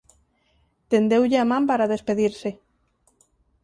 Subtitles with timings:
[0.91, 2.49] Tendeulle a man para despedirse.